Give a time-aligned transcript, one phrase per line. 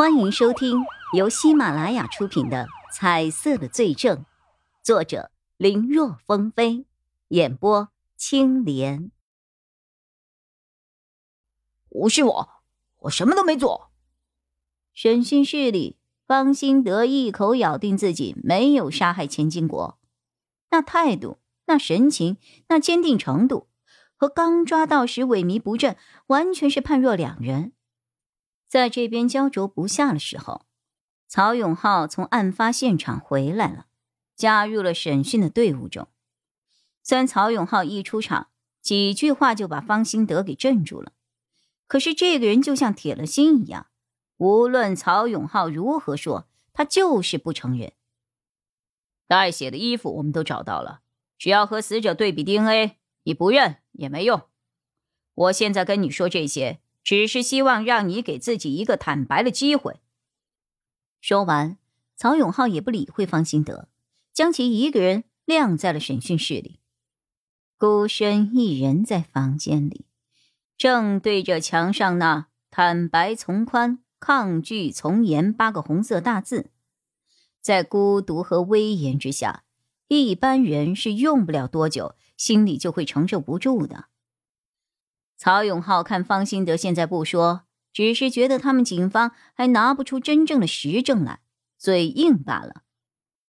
[0.00, 4.16] 欢迎收听由喜马拉雅出品的《彩色的罪证》，
[4.82, 6.86] 作者林若风飞，
[7.28, 9.10] 演播青莲。
[11.90, 12.48] 不是我，
[13.00, 13.90] 我什么都没做。
[14.94, 19.98] 审讯室里，方兴德一口咬定自己没有杀害钱金国，
[20.70, 21.36] 那态度、
[21.66, 22.38] 那神情、
[22.68, 23.68] 那坚定程度，
[24.16, 25.98] 和刚抓到时萎靡不振，
[26.28, 27.74] 完全是判若两人。
[28.70, 30.64] 在这边焦灼不下的时候，
[31.26, 33.86] 曹永浩从案发现场回来了，
[34.36, 36.06] 加入了审讯的队伍中。
[37.02, 41.10] 虽然曹永浩一出场，几句话就把方兴德给镇住了，
[41.88, 43.88] 可是这个人就像铁了心一样，
[44.36, 47.92] 无论曹永浩如何说，他就是不承认。
[49.26, 51.00] 带血的衣服我们都找到了，
[51.36, 54.42] 只要和死者对比 DNA，你不认也没用。
[55.34, 56.78] 我现在跟你说这些。
[57.10, 59.98] 只是希望让你给自己一个坦白的机会。
[61.20, 61.76] 说完，
[62.14, 63.88] 曹永浩也不理会方兴德，
[64.32, 66.78] 将其一个人晾在了审讯室里，
[67.76, 70.04] 孤身一人在房间里，
[70.78, 76.70] 正对着墙上那“坦白从宽，抗拒从严”八个红色大字。
[77.60, 79.64] 在孤独和威严之下，
[80.06, 84.09] 一般人是用不了多久，心里就会承受不住的。
[85.42, 87.62] 曹永浩看方兴德现在不说，
[87.94, 91.40] 只是觉得他们警方还拿不出真正的实证来，
[91.78, 92.82] 嘴硬罢了。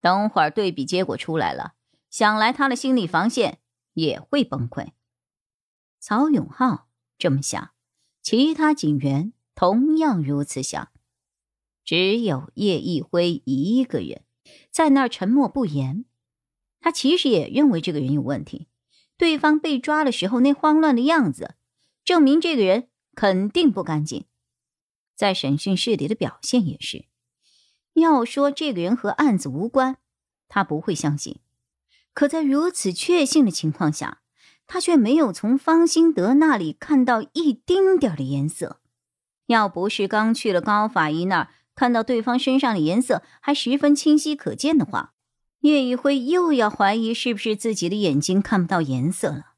[0.00, 1.74] 等会儿对比结果出来了，
[2.08, 3.58] 想来他的心理防线
[3.92, 4.92] 也会崩溃。
[6.00, 6.88] 曹永浩
[7.18, 7.72] 这么想，
[8.22, 10.88] 其他警员同样如此想。
[11.84, 14.22] 只有叶一辉一个人
[14.70, 16.06] 在那儿沉默不言。
[16.80, 18.66] 他其实也认为这个人有问题，
[19.18, 21.56] 对方被抓的时候那慌乱的样子。
[22.06, 24.26] 证明这个人肯定不干净，
[25.16, 27.06] 在审讯室里的表现也是。
[27.94, 29.96] 要说这个人和案子无关，
[30.46, 31.40] 他不会相信。
[32.14, 34.20] 可在如此确信的情况下，
[34.68, 38.80] 他却没有从方兴德那里看到一丁点的颜色。
[39.46, 45.14] 要不是刚去了高法医那儿，看到对方身上的颜色还十分清晰可见的话，
[45.62, 49.55] 叶一辉又要怀疑是不是自己的眼睛看不到颜色了。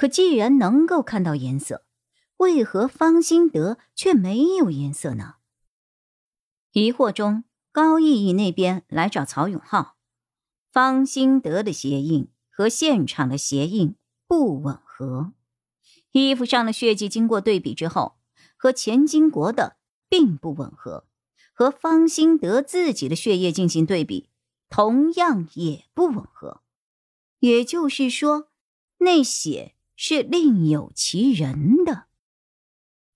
[0.00, 1.84] 可既然能够看到颜色，
[2.38, 5.34] 为何方兴德却没有颜色呢？
[6.72, 9.98] 疑惑中，高毅毅那边来找曹永浩。
[10.72, 13.94] 方兴德的鞋印和现场的鞋印
[14.26, 15.34] 不吻合，
[16.12, 18.16] 衣服上的血迹经过对比之后，
[18.56, 19.76] 和钱金国的
[20.08, 21.04] 并不吻合，
[21.52, 24.30] 和方兴德自己的血液进行对比，
[24.70, 26.62] 同样也不吻合。
[27.40, 28.48] 也就是说，
[29.00, 29.74] 那血。
[30.02, 32.06] 是另有其人的，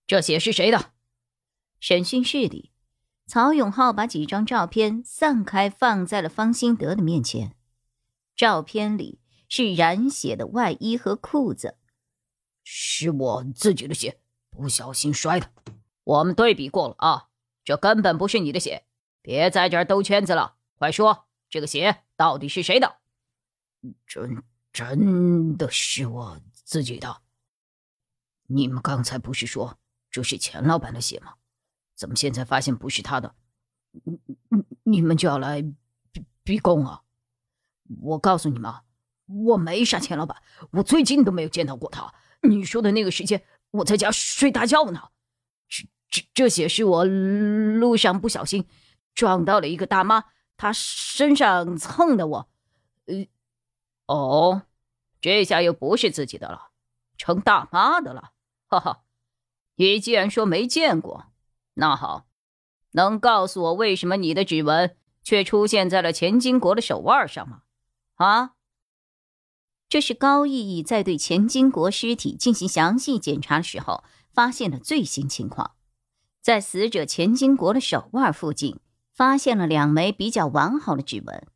[0.07, 0.93] 这血是谁的？
[1.81, 2.73] 审讯室里，
[3.27, 7.57] 曹永浩把几张照片散开放在了方兴德的面前。
[8.37, 9.19] 照片里
[9.49, 11.79] 是染血的外衣和裤子，
[12.63, 14.21] 是我自己的血，
[14.51, 15.51] 不小心摔的。
[16.03, 17.29] 我们对比过了啊，
[17.65, 18.85] 这根本不是你的血，
[19.23, 22.99] 别在这儿兜圈子了，快说，这个血到底是谁的？
[24.07, 26.39] 真真的是我。
[26.65, 27.21] 自己的，
[28.47, 29.79] 你们刚才不是说
[30.11, 31.35] 这是钱老板的血吗？
[31.95, 33.35] 怎么现在发现不是他的？
[33.93, 35.63] 你你你们就要来
[36.11, 37.03] 逼逼供啊？
[38.01, 38.73] 我告诉你们，
[39.27, 40.43] 我没杀钱老板，
[40.73, 42.13] 我最近都没有见到过他。
[42.43, 45.11] 你说的那个时间，我在家睡大觉呢。
[45.69, 48.67] 这这这血是我路上不小心
[49.15, 50.25] 撞到了一个大妈，
[50.57, 52.49] 她身上蹭的我。
[53.07, 53.27] 呃，
[54.07, 54.63] 哦。
[55.25, 56.69] 这下又不是自己的了，
[57.17, 58.33] 成大妈的了，
[58.69, 59.05] 哈哈！
[59.77, 61.29] 你既然说没见过，
[61.73, 62.27] 那好，
[62.91, 67.63] 能告诉我为什么你的指纹却出现在了钱金国的手腕上吗？
[68.17, 68.51] 啊？
[69.89, 75.75] 这是高毅毅在对钱金国尸体进行详细检查的时候发现的最新情况，
[76.43, 78.79] 在死者钱金国的手腕附近
[79.15, 81.47] 发现了两枚比较完好的指纹，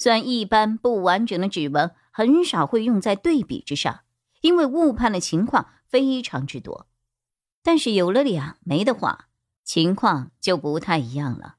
[0.00, 1.94] 虽然一般不完整的指纹。
[2.18, 4.00] 很少会用在对比之上，
[4.40, 6.88] 因为误判的情况非常之多。
[7.62, 9.28] 但是有了两枚的话，
[9.62, 11.58] 情况就不太一样了。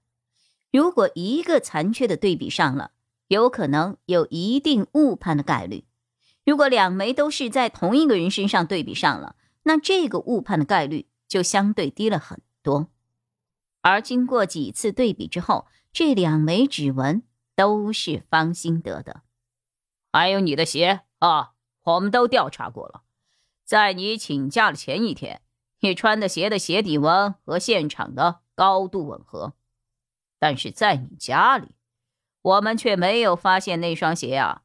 [0.69, 2.91] 如果一个残缺的对比上了，
[3.29, 5.85] 有可能有一定误判的概率；
[6.45, 12.89] 如果两枚都是在同一个人身上对比上了，那这个误判的概率就相对低了很多。
[13.79, 17.23] 而经过几次对比之后，这两枚指纹
[17.55, 19.21] 都是方兴德的。
[20.11, 21.51] 还有你的鞋啊，
[21.83, 23.03] 我们都调查过了，
[23.63, 25.41] 在你请假的前一天，
[25.79, 29.53] 你穿的鞋的鞋底纹和现场的高度吻合。
[30.39, 31.75] 但是在你家里，
[32.41, 34.63] 我们却没有发现那双鞋啊！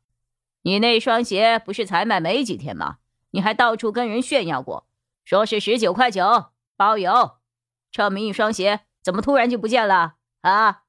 [0.63, 2.99] 你那双鞋不是才买没几天吗？
[3.33, 4.87] 你还到处跟人炫耀过，
[5.25, 7.39] 说是十九块九包邮，
[7.91, 10.85] 这么一双鞋怎么突然就不见了啊？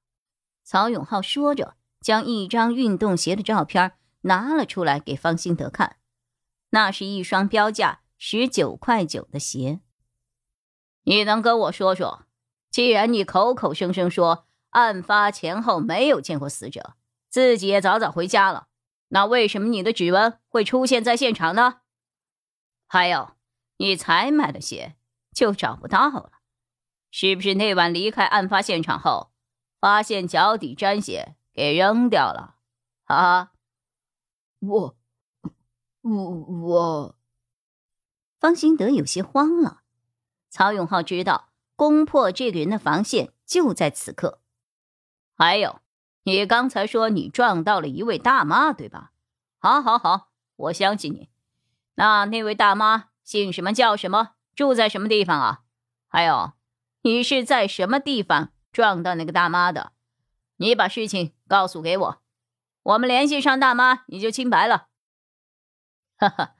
[0.64, 3.94] 曹永浩说着，将一张运动鞋的照片
[4.26, 5.98] 拿了出来给方兴德看，
[6.70, 9.80] 那是一双标价十九块九的鞋。
[11.04, 12.26] 你能跟我说说，
[12.70, 14.46] 既然你口口声声说。
[14.76, 16.96] 案发前后没有见过死者，
[17.30, 18.68] 自己也早早回家了。
[19.08, 21.80] 那为什么你的指纹会出现在现场呢？
[22.86, 23.38] 还有，
[23.78, 24.98] 你才买的鞋
[25.34, 26.32] 就找不到了，
[27.10, 29.32] 是不是那晚离开案发现场后，
[29.80, 32.56] 发现脚底沾血给扔掉了？
[33.06, 33.54] 啊？
[34.68, 34.98] 我，
[36.02, 37.16] 我，我……
[38.40, 39.82] 方兴德有些慌了。
[40.50, 44.40] 曹永浩知道攻破这个人的防线就在此刻。
[45.36, 45.82] 还有，
[46.24, 49.12] 你刚才说你撞到了一位大妈，对吧？
[49.60, 51.30] 好，好，好，我相信你。
[51.96, 53.74] 那那位大妈姓什么？
[53.74, 54.36] 叫什么？
[54.56, 55.64] 住在什么地方啊？
[56.08, 56.54] 还有，
[57.02, 59.92] 你是在什么地方撞到那个大妈的？
[60.58, 62.22] 你把事情告诉给我，
[62.86, 64.90] 我们联系上大妈，你就清白了。
[66.18, 66.56] 哈哈，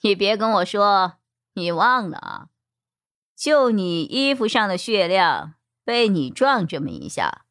[0.00, 1.14] 你别跟我说
[1.54, 2.48] 你忘了啊！
[3.34, 5.54] 就你衣服上的血量，
[5.84, 7.46] 被你撞这么一下。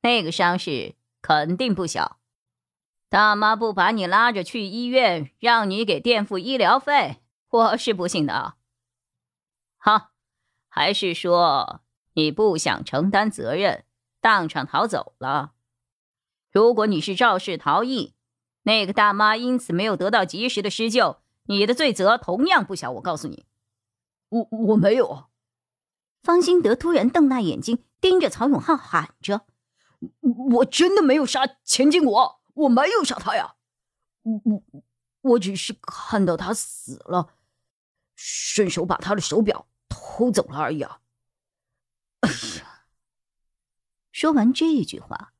[0.00, 2.18] 那个伤势肯定不小，
[3.10, 8.56] 大妈不把你拉着去医院，让你给垫付医疗费，我是不信的啊。
[9.76, 10.12] 好，
[10.68, 11.82] 还是说
[12.14, 13.84] 你不想承担责任，
[14.22, 15.52] 当场逃走了？
[16.50, 18.14] 如果你是肇事逃逸，
[18.62, 22.90] 那个大妈因此没有得到及时的施救，你的罪责同样不小。
[22.92, 23.46] 我告诉你，
[24.28, 25.26] 我我没有。
[26.22, 29.46] 方兴德突然瞪大眼睛，盯着曹永浩喊着。
[30.52, 33.54] 我真的没有杀钱金国，我没有杀他呀，
[34.22, 34.82] 我我
[35.20, 37.34] 我只是看到他死了，
[38.14, 41.00] 顺手把他的手表偷走了而已啊！
[42.20, 42.84] 哎呀，
[44.12, 45.32] 说完这一句话，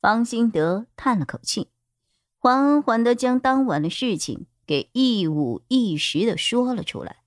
[0.00, 1.68] 方心德叹了口气，
[2.38, 7.24] 缓缓的将当晚的事情给一五一十的说了出来。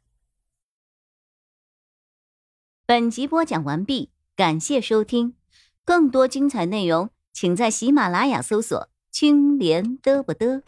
[2.85, 5.35] 本集播讲完毕，感谢收听。
[5.83, 10.61] 更多精彩内容，请在喜马拉雅搜索“青莲嘚不嘚”。